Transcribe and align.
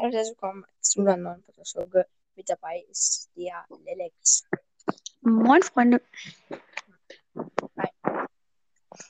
Hallo, 0.00 0.12
herzlich 0.12 0.36
willkommen 0.36 0.64
zu 0.80 1.00
einer 1.00 1.16
neuen 1.16 1.42
Podcast-Folge. 1.42 2.06
Mit 2.36 2.48
dabei 2.48 2.84
ist 2.88 3.30
der 3.34 3.64
Lelex. 3.84 4.44
Moin, 5.22 5.60
Freunde. 5.60 6.00
Ja, 7.34 7.90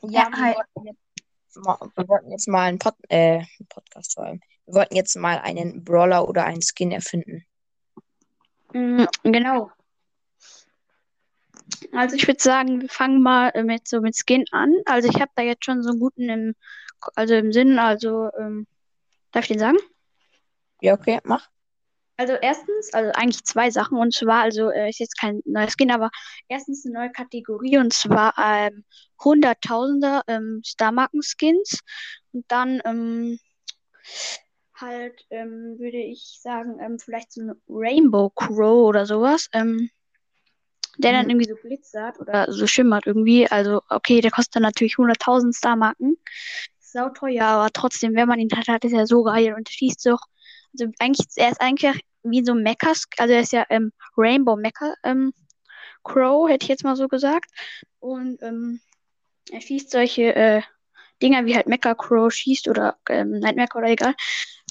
Ja, 0.00 0.28
wir, 0.30 0.36
hi. 0.36 0.54
wollten 0.54 0.86
jetzt 0.86 1.56
mal, 1.56 1.78
wir 1.94 2.08
wollten 2.08 2.30
jetzt 2.30 2.48
mal 2.48 2.62
einen 2.68 2.78
Pod, 2.78 2.94
äh, 3.10 3.42
Podcast 3.68 4.14
vor 4.14 4.24
allem. 4.24 4.40
Wir 4.64 4.74
wollten 4.76 4.96
jetzt 4.96 5.14
mal 5.16 5.38
einen 5.40 5.84
Brawler 5.84 6.26
oder 6.26 6.44
einen 6.46 6.62
Skin 6.62 6.90
erfinden. 6.90 7.44
Mm, 8.72 9.04
Genau. 9.24 9.70
Also 11.92 12.16
ich 12.16 12.26
würde 12.26 12.42
sagen, 12.42 12.80
wir 12.80 12.88
fangen 12.88 13.20
mal 13.22 13.52
mit 13.62 13.86
so 13.86 14.00
mit 14.00 14.16
Skin 14.16 14.46
an. 14.52 14.74
Also 14.86 15.10
ich 15.10 15.20
habe 15.20 15.30
da 15.34 15.42
jetzt 15.42 15.66
schon 15.66 15.82
so 15.82 15.90
einen 15.90 16.00
guten 16.00 16.30
im, 16.30 16.54
also 17.14 17.34
im 17.34 17.52
Sinn, 17.52 17.78
also 17.78 18.30
ähm, 18.38 18.66
darf 19.32 19.44
ich 19.44 19.48
den 19.48 19.58
sagen? 19.58 19.76
Ja, 20.80 20.94
okay, 20.94 21.18
mach. 21.24 21.48
Also 22.16 22.32
erstens, 22.34 22.92
also 22.94 23.12
eigentlich 23.14 23.44
zwei 23.44 23.70
Sachen 23.70 23.96
und 23.98 24.12
zwar, 24.12 24.42
also 24.42 24.70
äh, 24.70 24.88
ist 24.90 24.98
jetzt 24.98 25.18
kein 25.20 25.40
neuer 25.44 25.68
Skin, 25.70 25.92
aber 25.92 26.10
erstens 26.48 26.84
eine 26.84 26.94
neue 26.94 27.12
Kategorie 27.12 27.78
und 27.78 27.92
zwar 27.92 28.34
ähm, 28.38 28.84
Hunderttausender 29.22 30.22
ähm, 30.26 30.60
Star-Marken-Skins 30.64 31.78
und 32.32 32.44
dann 32.48 32.80
ähm, 32.84 33.38
halt 34.74 35.26
ähm, 35.30 35.78
würde 35.78 35.98
ich 35.98 36.38
sagen, 36.42 36.78
ähm, 36.80 36.98
vielleicht 36.98 37.32
so 37.32 37.42
ein 37.42 37.52
Rainbow 37.68 38.30
Crow 38.30 38.88
oder 38.88 39.06
sowas, 39.06 39.48
ähm, 39.52 39.90
der 40.98 41.12
dann 41.12 41.24
Mhm. 41.26 41.30
irgendwie 41.30 41.48
so 41.48 41.56
glitzert 41.56 42.18
oder 42.20 42.50
so 42.52 42.66
schimmert 42.66 43.06
irgendwie. 43.06 43.48
Also 43.48 43.82
okay, 43.88 44.20
der 44.20 44.30
kostet 44.30 44.56
dann 44.56 44.62
natürlich 44.64 44.98
100.000 44.98 45.54
Star-Marken. 45.54 46.16
Sau 46.80 47.10
teuer, 47.10 47.44
aber 47.44 47.70
trotzdem, 47.72 48.14
wenn 48.14 48.28
man 48.28 48.38
ihn 48.40 48.48
hat, 48.56 48.68
hat 48.68 48.84
ist 48.84 48.94
er 48.94 49.06
so 49.06 49.22
geil 49.22 49.54
und 49.54 49.68
schießt 49.68 50.00
so. 50.00 50.16
Also 50.72 50.92
eigentlich, 50.98 51.26
er 51.36 51.50
ist 51.50 51.60
eigentlich 51.60 52.00
wie 52.22 52.44
so 52.44 52.52
ein 52.52 52.62
Mecha, 52.62 52.92
also 53.18 53.34
er 53.34 53.40
ist 53.40 53.52
ja 53.52 53.66
ähm, 53.70 53.92
Rainbow 54.16 54.56
Mecha 54.56 54.94
ähm, 55.04 55.32
Crow, 56.04 56.48
hätte 56.48 56.64
ich 56.64 56.68
jetzt 56.68 56.84
mal 56.84 56.96
so 56.96 57.08
gesagt. 57.08 57.50
Und 58.00 58.42
ähm, 58.42 58.80
er 59.50 59.60
schießt 59.60 59.90
solche 59.90 60.34
äh, 60.34 60.62
Dinger 61.22 61.46
wie 61.46 61.56
halt 61.56 61.66
Mecha 61.66 61.94
Crow 61.94 62.32
schießt 62.32 62.68
oder 62.68 62.98
ähm, 63.08 63.30
Nightmare 63.30 63.68
oder 63.74 63.88
egal, 63.88 64.14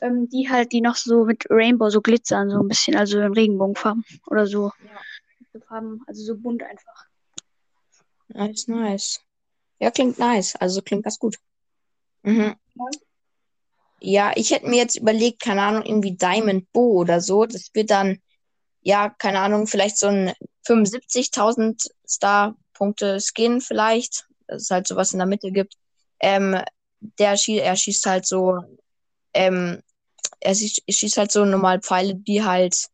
ähm, 0.01 0.29
die 0.29 0.49
halt, 0.49 0.71
die 0.71 0.81
noch 0.81 0.95
so 0.95 1.25
mit 1.25 1.45
Rainbow 1.49 1.89
so 1.89 2.01
glitzern, 2.01 2.49
so 2.49 2.59
ein 2.59 2.67
bisschen, 2.67 2.95
also 2.95 3.19
in 3.19 3.33
Regenbogenfarben 3.33 4.05
oder 4.27 4.47
so. 4.47 4.71
Ja. 4.85 5.01
Farben, 5.67 6.01
also 6.07 6.23
so 6.23 6.37
bunt 6.37 6.63
einfach. 6.63 7.05
Nice, 8.29 8.67
nice. 8.67 9.21
Ja, 9.79 9.91
klingt 9.91 10.19
nice. 10.19 10.55
Also 10.55 10.81
klingt 10.81 11.03
ganz 11.03 11.19
gut. 11.19 11.37
Mhm. 12.23 12.55
Ja, 12.75 12.89
ich 13.99 14.51
hätte 14.51 14.67
mir 14.67 14.77
jetzt 14.77 14.97
überlegt, 14.97 15.41
keine 15.41 15.61
Ahnung, 15.63 15.83
irgendwie 15.83 16.15
Diamond 16.15 16.71
Bo 16.71 16.99
oder 16.99 17.21
so. 17.21 17.45
Das 17.45 17.69
wird 17.73 17.89
dann, 17.89 18.19
ja, 18.81 19.09
keine 19.09 19.39
Ahnung, 19.39 19.67
vielleicht 19.67 19.97
so 19.97 20.07
ein 20.07 20.33
75.000 20.65 21.89
Star-Punkte 22.07 23.19
Skin 23.19 23.61
vielleicht. 23.61 24.25
Dass 24.47 24.63
es 24.63 24.69
halt 24.69 24.87
sowas 24.87 25.13
in 25.13 25.19
der 25.19 25.27
Mitte 25.27 25.51
gibt. 25.51 25.73
Ähm, 26.19 26.57
der 27.19 27.37
schie 27.37 27.59
er 27.59 27.75
schießt 27.75 28.05
halt 28.05 28.25
so, 28.25 28.59
ähm, 29.33 29.81
er 30.39 30.55
schießt, 30.55 30.83
schießt 30.89 31.17
halt 31.17 31.31
so 31.31 31.45
normal 31.45 31.81
Pfeile, 31.81 32.15
die 32.15 32.43
halt, 32.43 32.87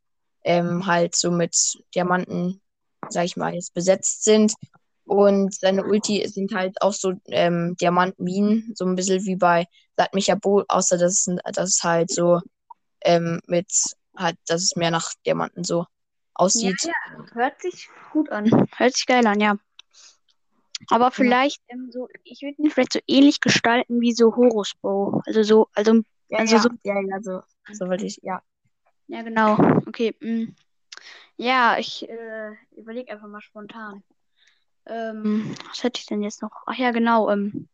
ähm, 0.44 0.86
halt 0.88 1.16
so 1.16 1.32
mit 1.32 1.56
Diamanten, 1.96 2.62
sag 3.10 3.26
ich 3.26 3.38
mal, 3.38 3.54
jetzt 3.54 3.74
besetzt 3.74 4.24
sind. 4.24 4.54
Und 5.06 5.54
seine 5.54 5.84
Ulti 5.84 6.26
sind 6.28 6.54
halt 6.54 6.82
auch 6.82 6.94
so 6.94 7.14
ähm, 7.28 7.76
Diamantminen, 7.80 8.72
so 8.76 8.86
ein 8.86 8.96
bisschen 8.96 9.26
wie 9.26 9.36
bei 9.36 9.68
Micha 10.14 10.36
Bo, 10.36 10.64
außer 10.68 10.98
dass 10.98 11.28
es, 11.28 11.36
dass 11.54 11.70
es 11.70 11.84
halt 11.84 12.10
so 12.10 12.40
ähm, 13.02 13.42
mit, 13.48 13.68
halt, 14.16 14.38
dass 14.48 14.64
es 14.64 14.76
mehr 14.76 14.92
nach 14.92 15.12
Diamanten 15.26 15.64
so 15.64 15.86
aussieht. 16.34 16.82
Ja, 16.84 17.26
Hört 17.34 17.62
sich 17.62 17.90
gut 18.12 18.30
an. 18.30 18.50
Hört 18.78 18.96
sich 18.96 19.06
geil 19.06 19.26
an, 19.28 19.40
ja. 19.40 19.58
Aber 20.90 21.12
vielleicht 21.12 21.62
ähm, 21.68 21.90
so, 21.92 22.08
ich 22.24 22.42
würde 22.42 22.62
ihn 22.62 22.72
vielleicht 22.72 22.94
so 22.94 23.00
ähnlich 23.08 23.40
gestalten 23.40 24.02
wie 24.02 24.14
so 24.14 24.36
Horus 24.36 24.74
Bow. 24.82 25.22
Also 25.26 25.44
so, 25.44 25.68
also, 25.74 26.02
Ja, 26.30 26.40
also 26.40 26.56
ja, 26.56 26.62
so, 26.62 26.70
ja, 26.84 26.96
ja, 27.08 27.22
so, 27.22 27.42
so 27.72 27.88
wollte 27.88 28.06
ich, 28.06 28.20
ja. 28.22 28.42
ja 29.08 29.22
genau. 29.22 29.58
Okay. 29.86 30.16
mm. 30.20 30.56
Ja, 31.36 31.78
ich 31.78 32.08
äh, 32.08 32.52
überlege 32.76 33.12
einfach 33.12 33.28
mal 33.28 33.42
spontan. 33.42 34.04
Ähm, 34.86 35.56
was 35.70 35.84
hätte 35.84 36.00
ich 36.00 36.06
denn 36.06 36.22
jetzt 36.22 36.42
noch? 36.42 36.52
Ach 36.66 36.76
ja, 36.76 36.92
genau. 36.92 37.30
Ähm, 37.30 37.68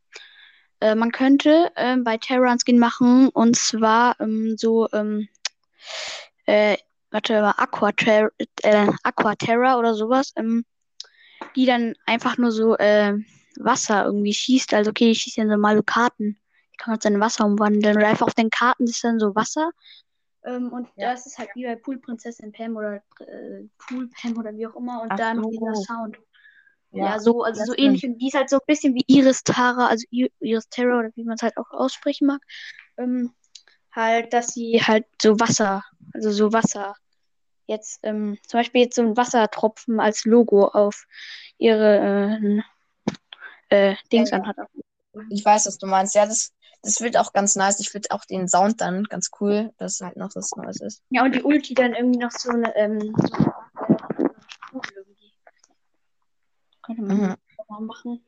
äh, 0.79 0.95
man 0.95 1.11
könnte 1.11 1.71
ähm, 1.75 2.03
bei 2.03 2.17
Terra 2.17 2.49
einen 2.49 2.59
Skin 2.59 2.79
machen 2.79 3.29
und 3.29 3.55
zwar 3.55 4.19
ähm, 4.19 4.55
so, 4.57 4.87
ähm, 4.93 5.27
äh, 6.45 6.77
warte 7.11 7.41
mal, 7.41 7.55
Aquaterra, 7.57 8.29
äh, 8.61 8.87
Aquaterra 9.03 9.77
oder 9.77 9.93
sowas, 9.95 10.33
ähm, 10.35 10.65
die 11.55 11.65
dann 11.65 11.95
einfach 12.05 12.37
nur 12.37 12.51
so 12.51 12.77
äh, 12.77 13.13
Wasser 13.57 14.05
irgendwie 14.05 14.33
schießt. 14.33 14.73
Also 14.73 14.91
okay, 14.91 15.11
ich 15.11 15.21
schieße 15.21 15.41
ja 15.41 15.45
normal 15.45 15.77
so 15.77 15.83
Karten. 15.83 16.39
Ich 16.71 16.77
kann 16.77 16.93
jetzt 16.93 17.05
in 17.05 17.19
Wasser 17.19 17.45
umwandeln 17.45 17.97
oder 17.97 18.07
einfach 18.07 18.27
auf 18.27 18.35
den 18.35 18.49
Karten 18.49 18.85
ist 18.85 19.03
dann 19.03 19.19
so 19.19 19.35
Wasser. 19.35 19.71
Und 20.41 20.87
Ja. 20.95 21.11
das 21.11 21.25
ist 21.25 21.37
halt 21.37 21.49
wie 21.55 21.65
bei 21.65 21.75
Poolprinzessin 21.75 22.53
Pam 22.53 22.77
oder 22.77 23.03
äh, 23.19 23.67
Pool 23.77 24.09
Pam 24.09 24.37
oder 24.37 24.55
wie 24.55 24.65
auch 24.65 24.75
immer. 24.75 25.01
Und 25.01 25.11
Ach 25.11 25.17
da 25.17 25.33
macht 25.33 25.43
so. 25.43 25.51
dieser 25.51 25.75
Sound. 25.75 26.17
Ja, 26.91 27.05
Ja, 27.05 27.19
so, 27.19 27.43
also 27.43 27.63
so 27.65 27.73
ähnlich. 27.77 28.03
Und 28.05 28.17
die 28.17 28.27
ist 28.27 28.35
halt 28.35 28.49
so 28.49 28.57
ein 28.57 28.65
bisschen 28.67 28.95
wie 28.95 29.03
Iris 29.07 29.43
Tara, 29.43 29.87
also 29.87 30.05
Iris 30.09 30.69
Terra 30.69 30.99
oder 30.99 31.09
wie 31.15 31.23
man 31.23 31.35
es 31.35 31.43
halt 31.43 31.57
auch 31.57 31.71
aussprechen 31.71 32.27
mag. 32.27 32.41
Ähm, 32.97 33.33
halt, 33.91 34.33
dass 34.33 34.53
sie 34.53 34.81
halt 34.81 35.05
so 35.21 35.39
Wasser, 35.39 35.83
also 36.13 36.31
so 36.31 36.53
Wasser 36.53 36.95
jetzt, 37.67 37.99
ähm, 38.03 38.37
zum 38.47 38.59
Beispiel 38.59 38.81
jetzt 38.81 38.95
so 38.95 39.03
ein 39.03 39.15
Wassertropfen 39.15 39.99
als 39.99 40.25
Logo 40.25 40.65
auf 40.65 41.05
ihre 41.57 42.39
äh, 43.69 43.91
äh, 43.91 43.95
Dings 44.11 44.31
ja. 44.31 44.37
anhat. 44.37 44.57
Ich 45.29 45.45
weiß, 45.45 45.67
was 45.67 45.77
du 45.77 45.85
meinst. 45.85 46.15
Ja, 46.15 46.25
das, 46.25 46.51
das 46.81 47.01
wird 47.01 47.17
auch 47.17 47.33
ganz 47.33 47.55
nice. 47.55 47.79
Ich 47.79 47.89
finde 47.89 48.11
auch 48.11 48.25
den 48.25 48.47
Sound 48.47 48.81
dann 48.81 49.03
ganz 49.03 49.29
cool, 49.39 49.71
dass 49.77 50.01
halt 50.01 50.17
noch 50.17 50.31
was 50.35 50.51
Neues 50.55 50.81
ist. 50.81 51.03
Ja, 51.09 51.23
und 51.23 51.35
die 51.35 51.43
Ulti 51.43 51.73
dann 51.73 51.93
irgendwie 51.93 52.19
noch 52.19 52.31
so 52.31 52.49
eine, 52.49 52.75
ähm, 52.75 52.99
so 53.15 53.33
eine 53.33 53.45
äh, 53.45 54.29
Kugel 54.71 54.91
irgendwie. 54.95 55.33
Könnte 56.95 57.03
man 57.03 57.17
Mhm. 57.17 57.35
mal 57.67 57.81
machen. 57.81 58.25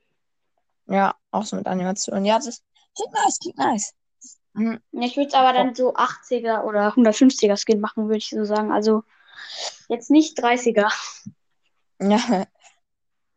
Ja, 0.85 1.16
auch 1.31 1.45
so 1.45 1.55
mit 1.55 1.66
Animationen. 1.66 2.25
Ja, 2.25 2.35
das 2.38 2.61
klingt 2.95 3.13
nice, 3.13 3.39
klingt 3.39 3.57
nice. 3.57 3.94
Mhm. 4.53 4.79
Ja, 4.91 5.01
ich 5.01 5.17
würde 5.17 5.29
es 5.29 5.33
aber 5.33 5.53
dann 5.53 5.73
so 5.73 5.95
80er 5.95 6.63
oder 6.66 6.95
150er 6.95 7.57
Skin 7.57 7.79
machen, 7.79 8.05
würde 8.05 8.17
ich 8.17 8.29
so 8.29 8.44
sagen. 8.45 8.72
Also 8.72 9.03
jetzt 9.88 10.11
nicht 10.11 10.38
30er. 10.38 10.91
Ja. 12.01 12.45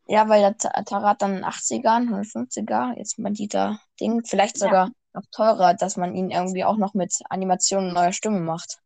Ja, 0.07 0.29
weil 0.29 0.43
der 0.43 0.59
Ta- 0.59 0.83
Tara 0.83 1.11
hat 1.11 1.23
dann 1.23 1.43
80er, 1.45 1.97
150er, 1.97 2.93
jetzt 2.99 3.19
mal 3.19 3.33
dieser 3.33 3.81
Ding, 3.99 4.23
vielleicht 4.27 4.59
Ja. 4.59 4.67
sogar 4.67 4.91
noch 5.15 5.23
teurer, 5.31 5.73
dass 5.73 5.97
man 5.97 6.15
ihn 6.15 6.31
irgendwie 6.31 6.65
auch 6.65 6.77
noch 6.77 6.93
mit 6.93 7.15
Animationen 7.31 7.95
neuer 7.95 8.13
Stimme 8.13 8.41
macht. 8.41 8.81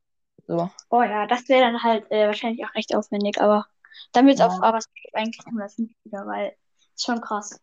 So. 0.46 0.70
Oh 0.90 1.02
ja, 1.02 1.26
das 1.26 1.48
wäre 1.48 1.62
dann 1.62 1.82
halt 1.82 2.08
äh, 2.12 2.26
wahrscheinlich 2.26 2.64
auch 2.64 2.74
recht 2.76 2.94
aufwendig, 2.94 3.40
aber 3.40 3.66
dann 4.12 4.26
wird 4.26 4.34
es 4.36 4.40
Ja. 4.40 4.46
auf, 4.48 4.62
aber 4.62 4.78
eigentlich 5.14 5.40
150er, 5.46 6.26
weil 6.26 6.56
ist 6.94 7.04
schon 7.04 7.20
krass. 7.20 7.60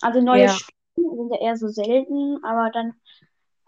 Also 0.00 0.20
neue 0.20 0.44
Ja. 0.44 0.48
Stimmen 0.50 1.16
sind 1.16 1.32
ja 1.34 1.40
eher 1.40 1.56
so 1.56 1.68
selten, 1.68 2.44
aber 2.44 2.70
dann 2.70 2.94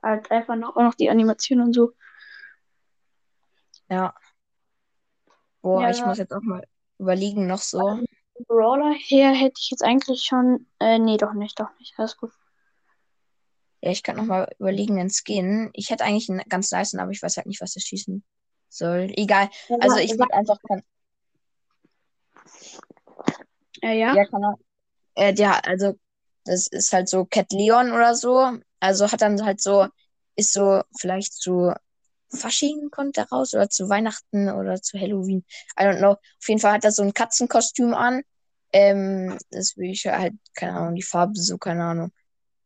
halt 0.03 0.31
einfach 0.31 0.57
noch, 0.57 0.77
auch 0.77 0.83
noch 0.83 0.95
die 0.95 1.11
Animation 1.11 1.61
und 1.61 1.73
so. 1.73 1.93
Ja. 3.89 4.15
Boah, 5.63 5.83
Ja. 5.83 5.91
ich 5.91 6.05
muss 6.05 6.19
jetzt 6.19 6.33
auch 6.33 6.43
mal 6.43 6.67
überlegen, 6.99 7.47
noch 7.47 7.59
so. 7.61 8.01
Brawler 8.47 8.93
her 8.95 9.31
hätte 9.33 9.59
ich 9.59 9.71
jetzt 9.71 9.83
eigentlich 9.83 10.23
schon. 10.23 10.69
Äh, 10.79 10.99
nee, 10.99 11.17
doch 11.17 11.33
nicht, 11.33 11.59
doch 11.59 11.77
nicht. 11.79 11.95
Alles 11.99 12.17
gut. 12.17 12.31
Ja, 13.81 13.91
ich 13.91 14.03
kann 14.03 14.17
noch 14.17 14.25
mal 14.25 14.49
überlegen, 14.59 14.97
den 14.97 15.11
Skin. 15.11 15.71
Ich 15.73 15.91
hätte 15.91 16.05
eigentlich 16.05 16.29
einen 16.29 16.43
ganz 16.49 16.71
nice, 16.71 16.95
aber 16.95 17.11
ich 17.11 17.23
weiß 17.23 17.37
halt 17.37 17.47
nicht, 17.47 17.61
was 17.61 17.75
er 17.77 17.83
schießen 17.83 18.25
soll. 18.69 19.13
Egal. 19.17 19.49
Also 19.81 19.97
ich 19.99 20.19
würde 20.19 20.33
einfach, 20.35 20.59
kann, 20.67 20.83
Äh, 23.83 23.99
ja. 23.99 24.15
ja, 24.15 24.25
kann 24.27 24.43
er, 24.43 24.55
äh, 25.15 25.35
der, 25.35 25.67
also 25.67 25.95
das 26.45 26.67
ist 26.69 26.93
halt 26.93 27.09
so 27.09 27.25
Cat 27.25 27.53
Leon 27.53 27.93
oder 27.93 28.15
so. 28.15 28.59
Also 28.81 29.11
hat 29.11 29.23
dann 29.23 29.45
halt 29.45 29.61
so, 29.61 29.87
ist 30.37 30.53
so 30.53 30.83
vielleicht 30.99 31.35
zu 31.35 31.73
Fasching 32.31 32.91
kommt 32.91 33.17
der 33.17 33.29
raus 33.29 33.55
oder 33.55 33.71
zu 33.71 33.89
Weihnachten 33.89 34.51
oder 34.51 34.81
zu 34.81 34.99
Halloween. 34.99 35.45
I 35.79 35.85
don't 35.85 35.99
know. 35.99 36.13
Auf 36.13 36.49
jeden 36.49 36.61
Fall 36.61 36.73
hat 36.73 36.85
er 36.85 36.93
so 36.93 37.03
ein 37.03 37.15
Katzenkostüm 37.15 37.95
an. 37.95 38.23
Ähm, 38.73 39.39
das 39.51 39.77
will 39.77 39.91
ich 39.91 40.07
halt, 40.07 40.35
keine 40.55 40.77
Ahnung, 40.77 40.95
die 40.95 41.03
Farbe 41.03 41.35
so, 41.35 41.57
keine 41.57 41.85
Ahnung. 41.85 42.13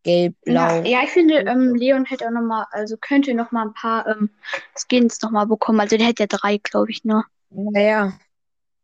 Gelb, 0.03 0.35
blau. 0.45 0.55
Ja, 0.55 0.83
ja, 0.83 1.03
ich 1.05 1.11
finde, 1.11 1.35
ähm, 1.39 1.75
Leon 1.75 2.05
hätte 2.05 2.27
auch 2.27 2.31
noch 2.31 2.43
mal, 2.43 2.67
also 2.71 2.97
könnte 2.97 3.35
noch 3.35 3.53
mal 3.53 3.67
ein 3.67 3.75
paar 3.75 4.07
ähm, 4.07 4.31
Skins 4.75 5.21
noch 5.23 5.31
mal 5.31 5.47
bekommen. 5.47 5.81
Also 5.81 5.97
der 5.97 6.07
hätte 6.07 6.25
ja 6.25 6.27
drei, 6.27 6.59
glaube 6.59 6.91
ich, 6.91 7.05
nur. 7.05 7.25
Naja. 7.51 8.13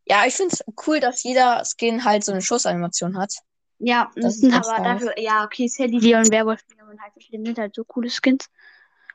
Ja, 0.07 0.25
ich 0.27 0.35
finde 0.35 0.55
es 0.55 0.65
cool, 0.87 1.01
dass 1.01 1.23
jeder 1.23 1.63
Skin 1.65 2.05
halt 2.05 2.25
so 2.25 2.33
eine 2.33 2.41
Schussanimation 2.41 3.19
hat. 3.19 3.35
Ja, 3.79 4.11
Das 4.17 4.39
sind 4.39 4.51
ganz 4.53 4.67
aber 4.67 4.83
dafür, 4.83 5.19
ja, 5.19 5.45
okay, 5.45 5.69
Sandy 5.69 5.99
Leon, 5.99 6.31
Werwolf, 6.31 6.61
Leon 6.77 7.01
halt 7.01 7.13
verschiedene 7.13 7.47
sind 7.47 7.59
halt 7.59 7.75
so 7.75 7.85
coole 7.85 8.11
Skins. 8.11 8.47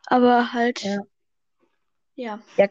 Aber 0.06 0.54
halt, 0.54 0.82
Ja. 2.16 2.40
Ja. 2.58 2.68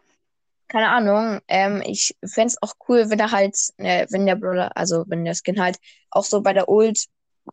keine 0.68 0.88
Ahnung, 0.88 1.40
ähm, 1.48 1.82
ich 1.84 2.16
fände 2.24 2.48
es 2.48 2.62
auch 2.62 2.74
cool, 2.88 3.10
wenn 3.10 3.18
er 3.18 3.30
halt, 3.30 3.56
äh, 3.78 4.06
wenn 4.10 4.24
der 4.24 4.36
Brawler, 4.36 4.76
also 4.76 5.04
wenn 5.08 5.24
der 5.24 5.34
Skin 5.34 5.60
halt 5.60 5.78
auch 6.10 6.24
so 6.24 6.40
bei 6.40 6.52
der 6.52 6.68
Ult, 6.68 7.06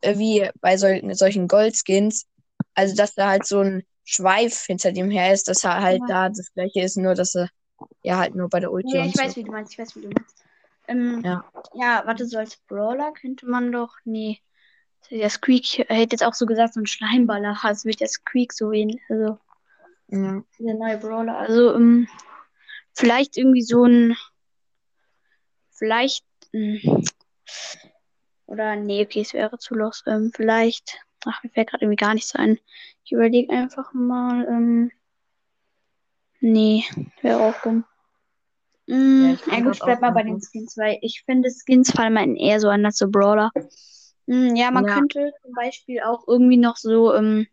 wie 0.04 0.50
bei 0.62 0.78
sol 0.78 1.02
solchen 1.14 1.48
Goldskins, 1.48 2.28
also 2.74 2.96
dass 2.96 3.16
da 3.16 3.30
halt 3.30 3.46
so 3.46 3.60
ein 3.60 3.84
Schweif 4.06 4.66
hinter 4.66 4.92
dem 4.92 5.10
her 5.12 5.34
ist, 5.34 5.48
dass 5.48 5.64
er 5.64 5.82
halt 5.82 6.02
Ja. 6.02 6.08
da 6.08 6.30
das 6.30 6.52
gleiche 6.54 6.82
ist, 6.82 6.98
nur 6.98 7.16
dass 7.16 7.36
er 7.36 7.50
ja 8.04 8.18
halt 8.18 8.36
nur 8.36 8.50
bei 8.50 8.60
der 8.60 8.72
Ulti 8.72 8.96
Ja, 8.96 9.06
ich 9.06 9.16
so. 9.16 9.22
weiß, 9.24 9.36
wie 9.36 9.44
du 9.44 9.52
meinst, 9.52 9.74
ich 9.74 9.80
weiß, 9.80 9.96
wie 9.96 10.02
du 10.02 10.10
meinst. 10.10 10.36
Ähm, 10.88 11.22
Ja. 11.24 11.46
ja, 11.74 12.04
warte, 12.06 12.26
so 12.26 12.38
als 12.38 12.58
Brawler 12.68 13.12
könnte 13.14 13.46
man 13.46 13.72
doch, 13.72 13.96
nee. 14.06 14.40
Der 15.12 15.30
Squeak 15.30 15.80
hätte 15.90 16.14
jetzt 16.16 16.24
auch 16.24 16.34
so 16.34 16.46
gesagt, 16.46 16.74
so 16.74 16.82
ein 16.82 16.86
Schleimballer. 16.86 17.58
Es 17.70 17.86
wird 17.86 18.00
der 18.02 18.08
Squeak 18.10 18.54
so 18.54 18.72
ähnlich, 18.72 19.02
also 19.10 19.38
Ja. 20.08 20.44
der 20.60 20.74
neue 20.76 20.98
Brawler. 20.98 21.38
Also, 21.38 21.74
ähm, 21.76 22.08
vielleicht 22.94 23.38
irgendwie 23.38 23.62
so 23.62 23.86
ein, 23.86 24.16
vielleicht, 25.72 26.26
ähm, 26.54 26.80
oder 28.50 28.76
nee, 28.76 29.04
okay, 29.04 29.22
es 29.22 29.34
wäre 29.34 29.58
zu 29.58 29.76
los. 29.76 30.04
Ähm, 30.08 30.32
vielleicht, 30.36 31.00
ach, 31.26 31.44
mir 31.44 31.50
fällt 31.50 31.70
gerade 31.70 31.84
irgendwie 31.86 32.04
gar 32.04 32.14
nichts 32.14 32.36
ein. 32.36 32.60
Ich 33.04 33.12
überlege 33.12 33.52
einfach 33.54 33.94
mal, 33.94 34.46
ähm, 34.48 34.92
nee, 36.42 36.84
wäre 37.22 37.40
auch 37.40 37.62
dumm. 37.62 37.86
Mm, 38.88 39.36
Ja, 39.46 39.54
ja, 39.58 39.64
gut, 39.64 39.76
ich 39.76 39.82
bleib 39.82 40.02
mal 40.02 40.12
bei 40.12 40.24
den 40.24 40.42
Skins, 40.42 40.76
weil 40.78 40.98
ich 41.02 41.24
finde, 41.26 41.50
Skins 41.52 41.92
fallen 41.92 42.14
mir 42.14 42.40
eher 42.40 42.60
so 42.60 42.70
an 42.70 42.86
als 42.86 42.98
so 42.98 43.10
Brawler. 43.10 43.52
Mm, 44.26 44.56
ja, 44.56 44.72
man 44.72 44.86
Ja. 44.86 44.96
könnte 44.96 45.32
zum 45.44 45.54
Beispiel 45.54 46.02
auch 46.02 46.28
irgendwie 46.28 46.58
noch 46.58 46.78
so, 46.78 47.14
ähm, 47.14 47.48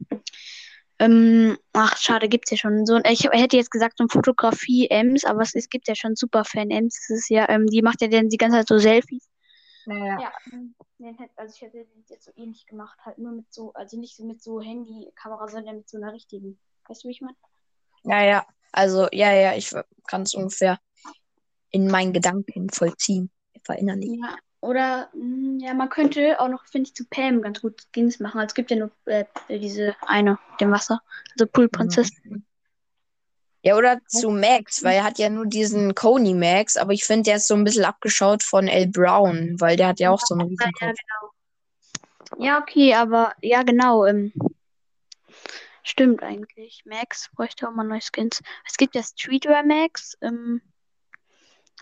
ähm, 0.99 1.59
ach, 1.75 1.99
schade, 1.99 2.29
gibt's 2.29 2.51
ja 2.51 2.57
schon. 2.57 2.87
So, 2.87 2.99
ich 3.05 3.25
hätte 3.25 3.57
jetzt 3.57 3.71
gesagt, 3.71 3.99
so 3.99 4.05
ein 4.05 4.09
Fotografie-Ems, 4.09 5.27
aber 5.27 5.43
es, 5.43 5.55
es 5.55 5.69
gibt 5.69 5.89
ja 5.89 5.95
schon 5.95 6.17
Superfan-Ems. 6.17 7.27
Ja, 7.29 7.49
ähm, 7.51 7.67
die 7.67 7.83
macht 7.83 8.01
ja 8.01 8.09
dann 8.09 8.31
die 8.31 8.39
ganze 8.39 8.59
Zeit 8.59 8.69
so 8.69 8.79
Selfies. 8.79 9.29
Naja. 9.85 10.19
Ja, 10.21 10.33
ähm, 10.53 10.75
den 10.99 11.17
hätte, 11.17 11.33
also 11.37 11.55
ich 11.55 11.63
hätte 11.63 11.79
den 11.79 12.05
jetzt 12.09 12.25
so 12.25 12.33
ähnlich 12.37 12.67
gemacht, 12.67 12.99
halt 13.05 13.19
nur 13.19 13.33
mit 13.33 13.53
so, 13.53 13.73
also 13.75 13.99
nicht 13.99 14.17
so 14.17 14.25
mit 14.25 14.43
so 14.43 14.61
Handykamera, 14.61 15.49
sondern 15.49 15.77
mit 15.77 15.89
so 15.89 15.97
einer 15.99 16.13
richtigen. 16.13 16.59
Weißt 16.89 17.05
du, 17.05 17.09
wie 17.09 17.13
ich 17.13 17.21
meine? 17.21 17.37
Ja, 18.05 18.23
ja. 18.23 18.47
Also, 18.73 19.09
ja, 19.13 19.33
ja, 19.33 19.55
ich 19.55 19.75
kann 20.07 20.23
es 20.23 20.35
ungefähr 20.35 20.79
in 21.71 21.89
meinen 21.89 22.13
Gedanken 22.13 22.71
vollziehen, 22.71 23.31
verinnerlichen. 23.65 24.23
Ja, 24.23 24.37
oder 24.61 25.11
mh, 25.15 25.65
ja, 25.65 25.75
man 25.75 25.89
könnte 25.89 26.41
auch 26.41 26.49
noch, 26.49 26.67
finde 26.67 26.89
ich, 26.89 26.95
zu 26.95 27.05
Pam 27.09 27.43
ganz 27.43 27.61
gut 27.61 27.87
Skins 27.93 28.21
machen. 28.21 28.39
Also 28.39 28.49
es 28.49 28.55
gibt 28.55 28.71
ja 28.71 28.77
nur 28.77 28.91
äh, 29.05 29.25
diese 29.49 29.95
eine, 30.03 30.39
mit 30.53 30.61
dem 30.61 30.71
Wasser. 30.71 31.01
Also 31.33 31.47
Pool 31.47 31.69
Princess. 31.69 32.11
Ja, 33.67 33.77
oder 33.77 34.01
zu 34.07 34.31
Max, 34.31 34.85
weil 34.85 34.95
er 34.99 35.03
hat 35.05 35.19
ja 35.19 35.29
nur 35.29 35.45
diesen 35.45 35.93
Coney 35.97 36.35
Max, 36.35 36.77
aber 36.77 36.93
ich 36.93 37.05
finde, 37.05 37.25
der 37.25 37.37
ist 37.39 37.49
so 37.49 37.55
ein 37.55 37.65
bisschen 37.65 37.85
abgeschaut 37.85 38.45
von 38.45 38.69
L. 38.69 38.87
Brown, 38.87 39.57
weil 39.61 39.77
der 39.77 39.89
hat 39.89 39.99
ja 39.99 40.13
auch 40.13 40.21
so 40.25 40.35
einen 40.37 40.47
riesen 40.49 40.71
Ja, 40.81 40.89
Kopf. 40.89 40.99
genau. 42.31 42.45
Ja, 42.45 42.59
okay, 42.61 42.95
aber 42.95 43.33
ja, 43.43 43.65
genau. 43.65 44.05
Ähm, 44.05 44.33
stimmt 45.83 46.23
eigentlich. 46.23 46.83
Max 46.85 47.29
bräuchte 47.35 47.67
auch 47.69 47.73
mal 47.73 47.83
neue 47.83 48.01
Skins. 48.01 48.41
Es 48.69 48.77
gibt 48.77 48.95
ja 48.95 49.03
Streetwear 49.03 49.65
Max 49.65 50.17
ähm, 50.21 50.61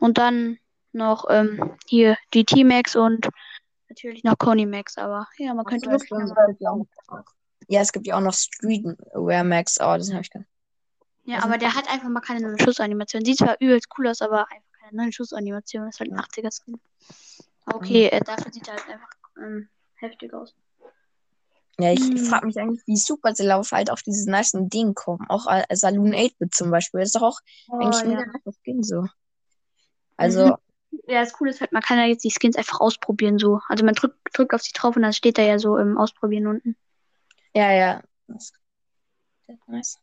und 0.00 0.16
dann 0.16 0.58
noch 0.92 1.26
ähm, 1.28 1.76
hier 1.86 2.16
GT 2.30 2.64
Max 2.64 2.96
und 2.96 3.28
natürlich 3.90 4.24
noch 4.24 4.38
Coney 4.38 4.64
Max. 4.64 4.96
Aber 4.96 5.26
ja, 5.36 5.52
man 5.52 5.66
könnte 5.66 5.86
Ja, 5.90 5.92
wirklich 5.92 6.60
ja 6.60 6.70
auch- 6.70 6.86
Ja, 7.68 7.80
es 7.82 7.92
gibt 7.92 8.06
ja 8.06 8.16
auch 8.16 8.20
noch 8.22 8.32
Streetwear 8.32 9.44
Max, 9.44 9.76
aber 9.76 9.98
das 9.98 10.10
habe 10.10 10.22
ich 10.22 10.30
gar 10.30 10.40
nicht. 10.40 10.50
Ja, 11.24 11.36
Also- 11.36 11.48
aber 11.48 11.58
der 11.58 11.74
hat 11.74 11.88
einfach 11.90 12.08
mal 12.08 12.20
keine 12.20 12.40
neue 12.40 12.58
Schussanimation. 12.62 13.24
Sieht 13.24 13.38
zwar 13.38 13.56
übelst 13.60 13.88
cool 13.98 14.08
aus, 14.08 14.20
aber 14.20 14.50
einfach 14.50 14.78
keine 14.80 14.96
neue 15.02 15.12
Schussanimation. 15.12 15.86
Das 15.86 15.96
ist 15.96 16.00
halt 16.00 16.10
ein 16.12 16.16
Ja. 16.16 16.22
80er-Skin. 16.22 16.80
Okay, 17.66 18.06
äh, 18.08 18.20
dafür 18.20 18.52
sieht 18.52 18.68
er 18.68 18.74
halt 18.74 18.88
einfach 18.88 19.08
ähm, 19.38 19.68
heftig 19.96 20.32
aus. 20.34 20.54
Ja, 21.80 21.92
ich 21.92 22.00
Hm. 22.00 22.16
frage 22.18 22.46
mich 22.46 22.58
eigentlich, 22.58 22.82
wie 22.86 22.96
Supercell 22.96 23.50
auf 23.50 23.72
halt 23.72 23.90
auf 23.90 24.02
dieses 24.02 24.26
nice 24.26 24.52
Ding 24.54 24.94
kommen. 24.94 25.26
Auch 25.28 25.46
äh, 25.50 25.64
Saloon 25.74 26.14
8-Bit 26.14 26.54
zum 26.54 26.70
Beispiel. 26.70 27.00
Das 27.00 27.08
ist 27.08 27.16
doch 27.16 27.22
auch 27.22 27.40
eigentlich 27.72 28.02
Oh, 28.04 28.08
ja. 28.10 28.16
mega 28.20 28.26
nice 28.44 28.56
Skin 28.62 28.82
so. 28.82 29.06
Also, 30.16 30.46
Mhm. 30.46 30.54
Ja, 31.08 31.20
das 31.22 31.32
Coole 31.32 31.50
ist 31.50 31.60
halt, 31.60 31.72
man 31.72 31.82
kann 31.82 31.98
ja 31.98 32.04
jetzt 32.04 32.22
die 32.22 32.30
Skins 32.30 32.54
einfach 32.56 32.78
ausprobieren 32.80 33.36
so. 33.38 33.58
Also 33.68 33.84
man 33.84 33.94
drückt, 33.94 34.16
drückt 34.32 34.54
auf 34.54 34.62
sie 34.62 34.70
drauf 34.72 34.94
und 34.94 35.02
dann 35.02 35.12
steht 35.12 35.36
da 35.38 35.42
ja 35.42 35.58
so 35.58 35.76
im 35.76 35.98
Ausprobieren 35.98 36.46
unten. 36.46 36.76
ja, 37.52 37.72
ja. 37.72 38.02
Das 38.28 38.52
das 39.48 39.56
ist 39.56 39.68
nice. 39.68 39.98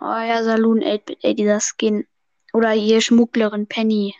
Oh 0.00 0.04
ja, 0.04 0.42
Saloon 0.42 0.82
8-Bit, 0.82 1.18
ey, 1.22 1.34
dieser 1.34 1.60
Skin. 1.60 2.06
Oder 2.52 2.70
hier 2.70 3.00
Schmugglerin 3.00 3.66
Penny. 3.66 4.14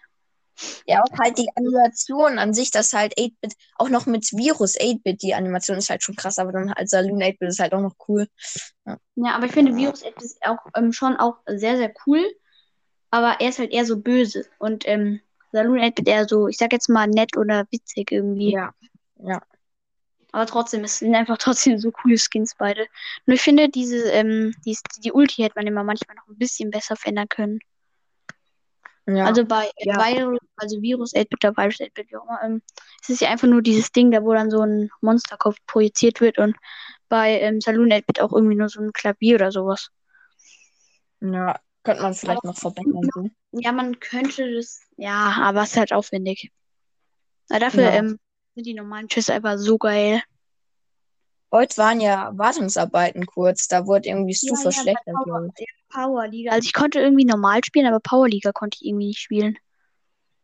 Ja, 0.87 1.03
auch 1.03 1.19
halt 1.19 1.39
die 1.39 1.49
Animation 1.55 2.39
an 2.39 2.53
sich, 2.53 2.71
das 2.71 2.93
halt 2.93 3.17
8-Bit, 3.19 3.55
auch 3.77 3.89
noch 3.89 4.07
mit 4.07 4.31
Virus 4.33 4.79
8-Bit, 4.79 5.23
die 5.23 5.35
Animation 5.35 5.79
ist 5.79 5.89
halt 5.89 6.03
schon 6.03 6.17
krass, 6.17 6.39
aber 6.39 6.53
dann 6.53 6.75
halt 6.75 6.91
Saloon 6.91 7.23
8-Bit 7.23 7.49
ist 7.49 7.61
halt 7.61 7.73
auch 7.73 7.81
noch 7.81 7.95
cool. 8.09 8.29
Ja, 8.85 9.35
aber 9.35 9.47
ich 9.47 9.53
finde 9.53 9.75
Virus 9.75 10.05
8 10.05 10.23
ist 10.23 10.39
auch 10.43 10.59
ähm, 10.77 10.93
schon 10.93 11.17
auch 11.17 11.37
sehr, 11.47 11.77
sehr 11.77 11.93
cool. 12.07 12.25
Aber 13.11 13.41
er 13.41 13.49
ist 13.49 13.59
halt 13.59 13.73
eher 13.73 13.85
so 13.85 13.97
böse. 13.97 14.47
Und 14.59 14.87
ähm, 14.87 15.21
Saloon 15.53 15.81
8-Bit 15.81 16.09
eher 16.09 16.29
so, 16.29 16.47
ich 16.47 16.59
sag 16.59 16.73
jetzt 16.73 16.89
mal 16.89 17.07
nett 17.07 17.37
oder 17.37 17.65
witzig 17.71 18.13
irgendwie. 18.13 18.53
Ja. 18.53 18.75
Ja. 19.17 19.41
Aber 20.33 20.47
trotzdem, 20.47 20.85
es 20.85 20.99
sind 20.99 21.15
einfach 21.15 21.39
trotzdem 21.39 21.79
so 21.79 21.91
coole 21.91 22.17
Skins 22.19 22.55
beide. 22.57 22.87
Nur 23.27 23.35
ich 23.35 23.43
finde, 23.43 23.69
diese, 23.69 24.11
ähm, 24.11 24.55
die, 24.65 24.77
die 25.05 25.13
Ulti 25.13 25.43
hätte 25.43 25.55
man 25.57 25.67
immer 25.67 25.85
manchmal 25.85 26.17
noch 26.17 26.27
ein 26.29 26.39
bisschen 26.39 26.71
besser 26.71 26.97
verändern 26.97 27.29
können. 27.29 27.59
Ja. 29.07 29.25
Also 29.25 29.45
bei 29.45 29.69
Ja. 29.79 29.97
Virus, 29.97 30.39
also 30.57 30.81
Virus 30.83 31.15
8-Bit 31.15 31.45
oder 31.45 31.57
Virus 31.57 31.81
8-Bit, 31.81 32.11
wie 32.11 32.17
auch 32.17 32.25
immer, 32.25 32.41
ähm, 32.45 32.63
es 33.03 33.09
ist 33.09 33.21
ja 33.21 33.31
einfach 33.31 33.49
nur 33.49 33.63
dieses 33.63 33.91
Ding, 33.91 34.11
da 34.13 34.23
wo 34.23 34.33
dann 34.33 34.51
so 34.51 34.61
ein 34.61 34.91
Monsterkopf 35.01 35.57
projiziert 35.67 36.21
wird 36.21 36.39
und 36.39 36.55
bei 37.09 37.41
ähm, 37.41 37.61
Saloon 37.61 37.91
8-Bit 37.93 38.21
auch 38.21 38.33
irgendwie 38.33 38.55
nur 38.55 38.69
so 38.69 38.81
ein 38.81 38.93
Klavier 38.93 39.35
oder 39.37 39.51
sowas. 39.53 39.89
ja. 41.21 41.59
Könnte 41.83 42.03
man 42.03 42.13
vielleicht 42.13 42.45
noch 42.45 42.59
verbessern. 42.59 43.01
So. 43.15 43.31
Ja, 43.59 43.73
man 43.73 43.99
könnte 44.01 44.55
das, 44.55 44.83
ja, 44.99 45.35
aber 45.41 45.63
es 45.63 45.71
ist 45.71 45.77
halt 45.79 45.95
aufwendig. 45.95 46.53
Aber 47.49 47.61
dafür 47.61 47.85
Ja. 47.85 47.93
ähm, 47.93 48.19
sind 48.61 48.67
die 48.67 48.75
normalen 48.75 49.09
Schüsse 49.11 49.33
einfach 49.33 49.57
so 49.57 49.79
geil. 49.79 50.23
Heute 51.51 51.77
waren 51.79 52.01
ja 52.01 52.31
Wartungsarbeiten 52.37 53.27
kurz, 53.27 53.67
da 53.67 53.87
wurde 53.87 54.09
irgendwie 54.09 54.33
Ja, 54.33 54.37
Stufe 54.37 54.55
ja, 54.55 54.65
bei 54.65 54.73
verschlechtert, 54.73 55.15
Power, 55.25 55.51
ja, 55.59 55.67
Powerliga. 55.89 56.53
Also 56.53 56.67
ich 56.67 56.75
konnte 56.75 57.01
irgendwie 57.01 57.25
normal 57.25 57.61
spielen, 57.65 57.87
aber 57.87 58.01
Powerliga 58.01 58.53
konnte 58.53 58.79
ich 58.81 58.87
irgendwie 58.87 59.09
nicht 59.09 59.21
spielen. 59.21 59.59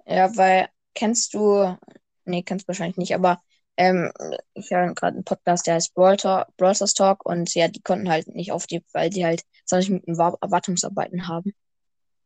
Ja, 0.07 0.35
weil, 0.37 0.69
kennst 0.95 1.35
du, 1.35 1.77
nee, 2.25 2.43
kennst 2.43 2.65
du 2.65 2.69
wahrscheinlich 2.69 2.97
nicht, 2.97 3.15
aber 3.15 3.41
ähm, 3.77 4.11
ich 4.55 4.71
höre 4.71 4.95
gerade 4.95 5.17
einen 5.17 5.25
Podcast, 5.25 5.67
der 5.67 5.75
heißt 5.75 5.95
Brawl 5.95 6.17
Talk, 6.17 6.49
Brawl 6.57 6.75
Stars 6.75 6.95
Talk 6.95 7.25
und 7.27 7.55
ja, 7.55 7.69
die 7.69 7.83
konnten 7.83 8.09
halt 8.09 8.29
nicht 8.29 8.51
auf 8.51 8.67
die, 8.67 8.83
weil 8.93 9.11
die 9.11 9.25
halt 9.27 9.43
20 9.67 9.91
Minuten 9.91 10.19
War 10.19 10.39
Wartungsarbeiten 10.41 11.29
haben. 11.29 11.53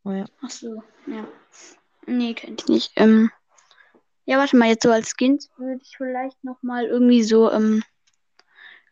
Oh 0.04 0.12
ja. 0.12 0.24
Ach 0.40 0.50
so, 0.50 0.82
ja. 1.06 1.26
Nee, 2.06 2.34
kennt 2.34 2.62
ich 2.62 2.68
nicht. 2.68 2.92
Ähm, 2.96 3.30
ja, 4.30 4.38
warte 4.38 4.56
mal, 4.56 4.68
jetzt 4.68 4.84
so 4.84 4.92
als 4.92 5.12
Skins 5.18 5.50
würde 5.56 5.80
ich 5.82 5.96
vielleicht 5.96 6.44
noch 6.44 6.62
mal 6.62 6.86
irgendwie 6.86 7.24
so, 7.24 7.50
ähm, 7.50 7.82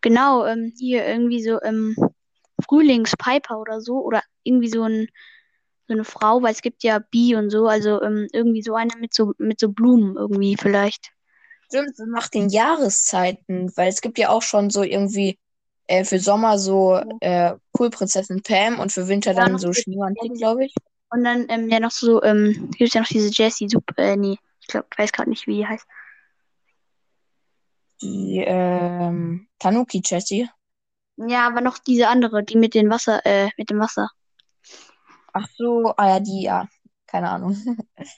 genau, 0.01 0.45
ähm, 0.45 0.73
hier 0.77 1.07
irgendwie 1.07 1.41
so, 1.45 1.63
ähm, 1.63 1.95
Frühlingspiper 2.69 3.61
oder 3.61 3.81
so 3.81 4.05
oder 4.05 4.21
irgendwie 4.43 4.69
so 4.69 4.83
ein, 4.83 5.07
so 5.87 5.95
eine 5.95 6.03
Frau, 6.03 6.43
weil 6.43 6.51
es 6.51 6.61
gibt 6.61 6.83
ja 6.83 6.99
Bi 6.99 7.37
und 7.37 7.51
so, 7.51 7.69
also 7.69 8.03
ähm, 8.03 8.27
irgendwie 8.33 8.63
so 8.63 8.75
eine 8.75 8.91
mit 8.99 9.15
so, 9.15 9.33
mit 9.39 9.61
so 9.61 9.69
Blumen 9.69 10.17
irgendwie 10.17 10.57
vielleicht. 10.57 11.13
Stimmt, 11.67 11.97
so 11.97 12.05
nach 12.07 12.27
den 12.27 12.49
Jahreszeiten, 12.49 13.71
weil 13.77 13.91
es 13.91 14.01
gibt 14.01 14.19
ja 14.19 14.31
auch 14.31 14.43
schon 14.43 14.71
so 14.71 14.83
irgendwie 14.83 15.39
äh, 15.87 16.03
für 16.03 16.19
Sommer 16.19 16.59
so 16.59 17.01
äh, 17.21 17.55
Poolprinzessin 17.75 18.43
Pam 18.43 18.81
und 18.81 18.91
für 18.91 19.07
Winter 19.07 19.35
Ja, 19.35 19.47
dann 19.47 19.59
so 19.59 19.73
Schneemantik, 19.73 20.35
glaube 20.35 20.65
ich. 20.65 20.75
Und 21.11 21.23
dann 21.23 21.47
ähm, 21.49 21.69
ja 21.69 21.79
noch 21.79 21.93
so, 21.93 22.25
ähm, 22.25 22.71
gibt 22.77 22.89
es 22.89 22.95
ja 22.95 23.03
noch 23.03 23.09
diese 23.09 23.31
Jessie, 23.31 23.69
super, 23.69 23.95
äh, 23.99 24.17
nee, 24.17 24.37
ich 24.69 24.73
glaube, 24.73 24.87
ich 24.93 24.99
weiß 24.99 25.13
gerade 25.13 25.31
nicht, 25.31 25.47
wie 25.47 25.57
die 25.57 25.67
heißt. 25.67 25.87
Die 28.03 28.45
ähm, 28.47 29.49
Tanuki 29.59 30.03
Jessie. 30.05 30.49
Ja, 31.17 31.47
aber 31.47 31.63
noch 31.63 31.79
diese 31.79 32.09
andere, 32.09 32.45
die 32.45 32.57
mit 32.57 32.75
dem 32.75 32.91
Wasser, 32.91 33.25
äh, 33.25 33.49
mit 33.57 33.71
dem 33.71 33.81
Wasser. 33.81 34.11
Ach 35.33 35.47
so, 35.57 35.95
ah 35.97 36.09
ja, 36.09 36.21
die, 36.21 36.43
ja. 36.43 36.69
Keine 37.07 37.31
Ahnung. 37.31 37.57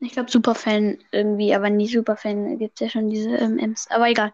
Ich 0.00 0.12
glaube 0.12 0.30
Superfan 0.30 0.98
irgendwie, 1.10 1.52
aber 1.52 1.70
nie 1.70 1.88
Superfan 1.88 2.56
gibt 2.58 2.80
es 2.80 2.86
ja 2.86 2.88
schon 2.88 3.10
diese 3.10 3.30
ähm, 3.30 3.58
Ems. 3.58 3.88
Aber 3.90 4.08
egal. 4.08 4.32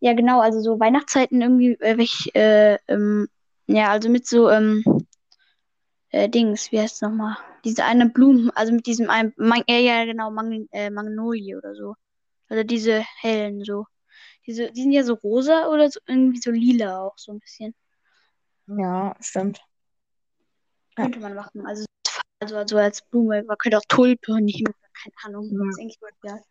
Ja, 0.00 0.12
genau, 0.12 0.40
also 0.40 0.60
so 0.60 0.80
Weihnachtszeiten 0.80 1.40
irgendwie, 1.40 1.74
äh, 1.74 1.96
welch, 1.96 2.32
äh, 2.34 2.78
ähm, 2.88 3.28
ja, 3.68 3.92
also 3.92 4.08
mit 4.08 4.26
so, 4.26 4.50
ähm, 4.50 4.82
äh, 6.14 6.28
Dings, 6.28 6.70
wie 6.72 6.80
heißt 6.80 6.96
es 6.96 7.00
nochmal? 7.02 7.36
Diese 7.64 7.84
eine 7.84 8.08
Blumen, 8.08 8.50
also 8.54 8.72
mit 8.72 8.86
diesem 8.86 9.10
einen, 9.10 9.32
Mag 9.36 9.64
äh, 9.68 9.84
ja, 9.84 10.04
genau, 10.04 10.30
Mag 10.30 10.46
äh, 10.72 10.90
Magnolie 10.90 11.56
oder 11.56 11.74
so. 11.74 11.94
Also 12.48 12.62
diese 12.62 13.04
hellen, 13.20 13.64
so. 13.64 13.86
Diese, 14.46 14.70
die 14.70 14.82
sind 14.82 14.92
ja 14.92 15.02
so 15.02 15.14
rosa 15.14 15.68
oder 15.68 15.90
so, 15.90 16.00
irgendwie 16.06 16.40
so 16.40 16.50
lila 16.50 17.00
auch 17.00 17.16
so 17.16 17.32
ein 17.32 17.40
bisschen. 17.40 17.74
Ja, 18.66 19.16
stimmt. 19.20 19.58
Ja. 20.96 21.04
Könnte 21.04 21.18
man 21.20 21.34
machen. 21.34 21.66
Also 21.66 21.84
Also, 22.40 22.56
also 22.56 22.76
als 22.76 23.02
Blume. 23.02 23.42
Man 23.44 23.56
könnte 23.58 23.78
auch 23.78 23.84
Tulpe 23.88 24.40
nehmen. 24.40 24.74
Keine 25.02 25.14
Ahnung. 25.24 25.50
Ja. 25.50 25.58
Das 25.64 25.68
ist 25.70 25.80
eigentlich 25.80 25.98
geil. 26.22 26.42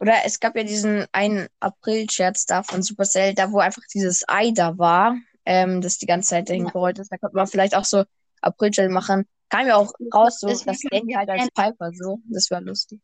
Oder 0.00 0.14
es 0.24 0.40
gab 0.40 0.56
ja 0.56 0.64
diesen 0.64 1.06
einen 1.12 1.48
April-Scherz 1.60 2.46
da 2.46 2.62
von 2.62 2.82
Supercell, 2.82 3.34
da 3.34 3.52
wo 3.52 3.58
einfach 3.60 3.82
dieses 3.94 4.24
Ei 4.26 4.50
da 4.50 4.76
war, 4.78 5.16
ähm, 5.44 5.80
das 5.80 5.98
die 5.98 6.06
ganze 6.06 6.30
Zeit 6.30 6.48
dahin 6.48 6.66
Ja. 6.66 6.72
gerollt 6.72 6.98
ist. 6.98 7.12
Da 7.12 7.18
konnte 7.18 7.36
man 7.36 7.46
vielleicht 7.46 7.76
auch 7.76 7.84
so 7.84 8.04
April-Scherz 8.42 8.90
machen. 8.92 9.26
Kam 9.48 9.66
ja 9.66 9.76
auch 9.76 9.92
raus, 10.12 10.40
so 10.40 10.48
Das 10.48 10.80
Handy 10.90 11.14
halt 11.14 11.28
als 11.28 11.48
Piper, 11.54 11.92
so. 11.92 12.20
Das 12.26 12.50
war 12.50 12.60
lustig. 12.60 13.00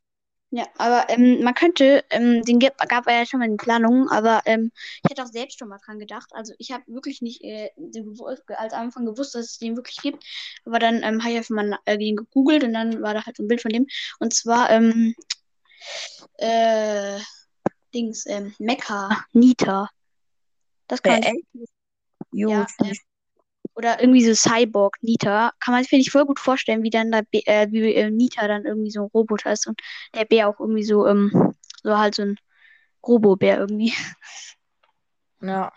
Ja, 0.54 0.66
aber 0.76 1.08
ähm, 1.08 1.42
man 1.42 1.54
könnte, 1.54 2.04
ähm, 2.10 2.42
den 2.42 2.58
gab, 2.58 2.76
gab 2.86 3.06
er 3.06 3.20
ja 3.20 3.26
schon 3.26 3.40
mal 3.40 3.48
in 3.48 3.56
Planungen, 3.56 4.10
aber 4.10 4.42
ähm, 4.44 4.70
ich 5.02 5.10
hätte 5.10 5.22
auch 5.22 5.32
selbst 5.32 5.58
schon 5.58 5.68
mal 5.68 5.78
dran 5.78 5.98
gedacht. 5.98 6.28
Also 6.34 6.52
ich 6.58 6.72
habe 6.72 6.84
wirklich 6.88 7.22
nicht 7.22 7.42
äh, 7.42 7.70
den 7.76 8.14
als 8.58 8.74
Anfang 8.74 9.06
gewusst, 9.06 9.34
dass 9.34 9.46
es 9.46 9.58
den 9.58 9.76
wirklich 9.76 9.96
gibt. 10.02 10.22
Aber 10.66 10.78
dann 10.78 10.96
ähm, 11.02 11.22
habe 11.22 11.30
ich 11.30 11.36
einfach 11.38 11.54
mal 11.54 11.78
äh, 11.86 11.96
den 11.96 12.16
gegoogelt 12.16 12.64
und 12.64 12.74
dann 12.74 13.00
war 13.00 13.14
da 13.14 13.24
halt 13.24 13.38
so 13.38 13.42
ein 13.44 13.48
Bild 13.48 13.62
von 13.62 13.70
dem. 13.70 13.86
Und 14.18 14.34
zwar, 14.34 14.68
ähm, 14.70 15.14
äh, 16.36 17.18
Dings, 17.94 18.26
ähm, 18.26 18.54
Mecha, 18.58 19.24
Nita. 19.32 19.88
Das 20.86 21.02
kann 21.02 21.14
man 21.14 21.22
Äh, 21.22 21.30
echt? 21.30 21.46
Jo, 22.32 22.50
Ja, 22.50 22.66
äh, 22.82 22.90
ich- 22.92 23.00
oder 23.74 24.00
irgendwie 24.00 24.24
so 24.24 24.34
Cyborg 24.34 24.96
Nita. 25.02 25.52
Kann 25.60 25.72
man 25.74 25.82
sich, 25.82 25.90
finde 25.90 26.02
ich, 26.02 26.10
voll 26.10 26.26
gut 26.26 26.40
vorstellen, 26.40 26.82
wie 26.82 26.90
dann 26.90 27.10
da 27.12 27.22
Be- 27.30 27.46
äh, 27.46 27.68
wie 27.70 27.94
äh, 27.94 28.10
Nita 28.10 28.46
dann 28.48 28.64
irgendwie 28.66 28.90
so 28.90 29.02
ein 29.02 29.10
Roboter 29.14 29.52
ist 29.52 29.66
und 29.66 29.80
der 30.14 30.24
Bär 30.26 30.48
auch 30.48 30.60
irgendwie 30.60 30.84
so, 30.84 31.06
ähm, 31.06 31.54
so 31.82 31.98
halt 31.98 32.14
so 32.14 32.22
ein 32.22 32.36
Robo-Bär 33.06 33.58
irgendwie. 33.58 33.94
ja. 35.42 35.72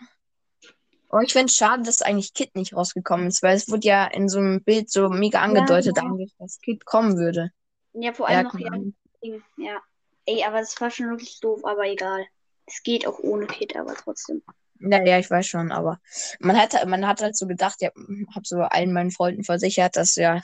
Aber 1.08 1.22
ich 1.22 1.32
finde 1.32 1.46
es 1.46 1.56
schade, 1.56 1.82
dass 1.82 2.00
eigentlich 2.02 2.32
Kid 2.32 2.54
nicht 2.54 2.74
rausgekommen 2.76 3.26
ist, 3.26 3.42
weil 3.42 3.56
es 3.56 3.68
wurde 3.68 3.86
ja 3.88 4.06
in 4.06 4.28
so 4.28 4.38
einem 4.38 4.62
Bild 4.62 4.88
so 4.90 5.08
mega 5.08 5.40
angedeutet, 5.40 5.96
genau. 5.96 6.02
eigentlich, 6.10 6.32
dass 6.38 6.60
Kid 6.60 6.84
kommen 6.84 7.16
würde. 7.16 7.50
Ja, 7.94 8.12
vor 8.12 8.28
Ja, 8.28 8.32
allem 8.38 8.44
noch 8.44 8.58
ja, 8.58 8.70
Ahnung. 8.70 8.94
Ding, 9.22 9.42
ja. 9.56 9.82
Ey, 10.26 10.44
aber 10.44 10.60
das 10.60 10.80
war 10.80 10.90
schon 10.90 11.10
wirklich 11.10 11.40
doof, 11.40 11.64
aber 11.64 11.86
egal. 11.86 12.26
Es 12.66 12.82
geht 12.82 13.06
auch 13.06 13.18
ohne 13.20 13.46
Kid, 13.46 13.76
aber 13.76 13.94
trotzdem. 13.94 14.42
Ja, 14.80 15.02
ja, 15.04 15.18
ich 15.18 15.30
weiß 15.30 15.46
schon, 15.46 15.72
aber 15.72 16.00
man 16.40 16.56
hat, 16.56 16.86
man 16.86 17.06
hat 17.06 17.22
halt 17.22 17.36
so 17.36 17.46
gedacht, 17.46 17.76
ja, 17.80 17.90
hab 18.34 18.46
so 18.46 18.60
allen 18.60 18.92
meinen 18.92 19.10
Freunden 19.10 19.44
versichert, 19.44 19.96
dass 19.96 20.14
ja 20.16 20.40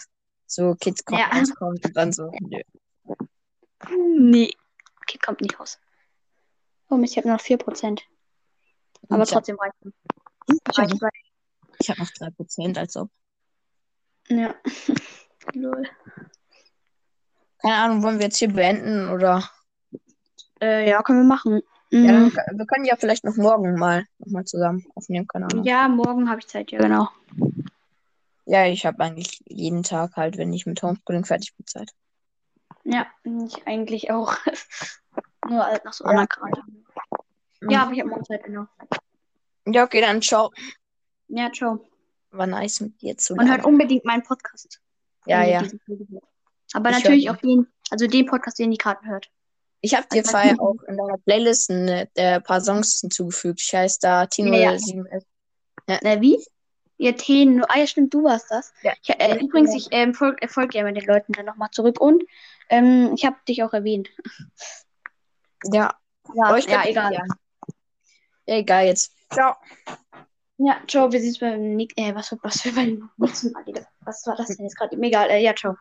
so 0.47 0.75
Kids 0.75 1.05
kommen, 1.05 1.21
Ja. 1.21 1.27
rauskommt 1.39 1.85
und 1.85 1.97
dann 1.97 2.13
so, 2.13 2.31
nö. 2.41 2.61
Nee, 4.19 4.53
Kid 5.07 5.23
kommt 5.23 5.41
nicht 5.41 5.59
raus. 5.59 5.79
Oh 6.89 6.97
Mist, 6.97 7.13
ich 7.13 7.19
habe 7.19 7.29
noch 7.29 7.41
4%. 7.41 8.03
Aber 9.09 9.23
ich 9.23 9.29
hab, 9.29 9.29
trotzdem 9.29 9.59
reicht 9.59 9.75
ich 10.47 10.79
hab, 10.79 11.03
Reicht, 11.03 11.33
ich 11.79 11.91
hab 11.91 11.99
noch 11.99 12.11
3%, 12.11 12.79
als 12.79 12.97
ob. 12.97 13.11
Ja. 14.29 14.55
Lol. 15.55 15.89
Keine 17.59 17.77
Ahnung, 17.77 18.03
wollen 18.03 18.19
wir 18.19 18.27
jetzt 18.27 18.39
hier 18.39 18.53
beenden 18.53 19.09
oder? 19.09 19.49
Äh, 20.61 20.89
ja, 20.89 21.03
können 21.03 21.21
wir 21.21 21.29
machen. 21.29 21.63
Ja, 21.95 22.13
Mhm. 22.13 22.33
wir 22.55 22.67
können 22.67 22.87
ja 22.87 22.97
vielleicht 22.97 23.23
noch 23.25 23.37
morgen 23.37 23.75
mal 23.79 24.07
nochmal 24.19 24.45
zusammen 24.45 24.85
aufnehmen, 24.95 25.27
keine 25.29 25.45
Ahnung. 25.47 25.65
Ja, 25.65 25.89
morgen 25.89 26.31
habe 26.31 26.41
ich 26.41 26.49
Zeit, 26.49 26.71
ja, 26.71 26.79
genau. 26.79 27.09
Ja, 28.47 28.67
ich 28.67 28.87
habe 28.87 28.99
eigentlich 29.05 29.43
jeden 29.47 29.83
Tag 29.83 30.17
halt, 30.17 30.39
wenn 30.39 30.53
ich 30.55 30.65
mit 30.67 30.83
Homeschooling 30.83 31.25
fertig 31.27 31.55
bin, 31.55 31.67
Zeit. 31.67 31.91
Ja, 32.85 33.07
ich 33.47 33.67
eigentlich 33.67 34.11
auch. 34.11 34.35
Nur 35.49 35.65
halt 35.67 35.85
nach 35.85 35.93
so 35.93 36.05
Ja. 36.05 36.11
anderen 36.11 36.29
Kram. 36.29 36.51
Ja, 37.69 37.83
aber 37.83 37.93
ich 37.93 38.01
habe 38.01 38.09
morgen 38.11 38.25
Zeit, 38.25 38.43
genau. 38.45 38.67
Ja, 39.67 39.85
okay, 39.85 40.01
dann 40.01 40.23
ciao. 40.23 40.51
Ja, 41.29 41.51
ciao. 41.53 41.85
War 42.31 42.47
nice 42.47 42.81
mit 42.81 43.01
dir 43.03 43.17
zu 43.19 43.35
Und 43.35 43.49
hört 43.49 43.65
unbedingt 43.65 44.05
meinen 44.05 44.23
Podcast. 44.23 44.81
Ja, 45.27 45.45
ja. 45.45 45.63
Aber 46.73 46.91
Ich 46.91 46.97
natürlich 46.97 47.31
auch 47.31 47.37
den, 47.37 47.67
also 47.91 48.07
den 48.07 48.27
Podcast, 48.27 48.59
den 48.59 48.73
ihr 48.73 48.79
gerade 48.79 49.05
hört. 49.07 49.31
Ich 49.83 49.95
habe 49.95 50.07
dir 50.13 50.25
vorher 50.25 50.61
auch 50.61 50.81
in 50.87 50.97
deiner 50.97 51.19
Playlist 51.19 51.69
ein 51.71 52.09
äh, 52.15 52.41
paar 52.41 52.61
Songs 52.61 53.01
hinzugefügt. 53.01 53.61
Ich 53.61 53.75
heiße 53.75 53.99
da 54.01 54.27
Tino 54.27 54.55
Ja, 54.55 54.73
ja. 54.73 54.79
7S. 54.79 55.25
Äh, 55.89 56.21
wie? 56.21 56.39
Ihr 56.99 57.17
Themen. 57.17 57.65
Ah 57.65 57.79
ja, 57.81 57.87
stimmt, 57.89 58.15
du 58.15 58.23
warst 58.23 58.51
das. 58.51 58.73
Ja. 58.83 58.93
Ich, 59.03 59.11
äh, 59.11 59.39
übrigens, 59.41 59.75
ich 59.75 59.89
ähm, 59.91 60.15
folge 60.15 60.47
folg 60.47 60.73
ja 60.75 60.85
mit 60.85 60.97
den 60.97 61.05
Leuten 61.05 61.33
dann 61.33 61.47
nochmal 61.47 61.71
zurück 61.73 62.01
und 62.01 62.23
ähm, 62.71 63.13
ich 63.17 63.25
habe 63.25 63.37
dich 63.49 63.65
auch 63.65 63.73
erwähnt. 63.73 64.09
Ja, 65.65 65.95
Ja, 66.35 66.57
ich 66.57 66.67
ja, 66.67 66.85
egal. 66.85 67.13
Ja. 67.13 67.25
ja, 68.47 68.57
egal 68.57 68.87
jetzt. 68.87 69.13
Ciao. 69.33 69.57
Ja, 70.59 70.81
ciao, 70.87 71.11
wir 71.11 71.19
sehen 71.19 71.31
uns 71.31 71.39
beim 71.41 71.75
nächsten. 71.75 72.01
Äh, 72.01 72.15
was, 72.15 72.37
was 72.41 72.61
für 72.61 72.73
beim 72.73 73.11
nächsten 73.17 73.51
Mal, 73.51 73.65
Digga. 73.65 73.85
Was 74.05 74.25
war 74.27 74.37
das 74.37 74.49
denn 74.49 74.65
jetzt 74.65 74.77
gerade? 74.77 74.97
Egal, 74.97 75.29
äh, 75.31 75.43
ja, 75.43 75.55
ciao. 75.57 75.77